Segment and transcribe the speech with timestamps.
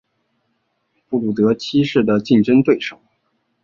[1.09, 2.99] 布鲁德七世的竞争对手。